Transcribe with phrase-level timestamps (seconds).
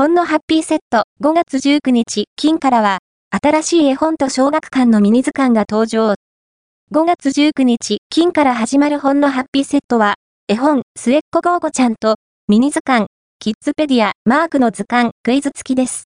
[0.00, 3.00] ほんのハッピーセット5月19日、金からは、
[3.30, 6.14] 新しい絵本と小学館のミニ図鑑が登場。
[6.90, 10.14] 5月19日、金から始まるほんのハッピーセットは、
[10.48, 12.14] 絵本、末っ子ゴーゴちゃんと、
[12.48, 13.08] ミニ図鑑、
[13.40, 15.98] キッズペディア、マークの図鑑、クイズ付きです。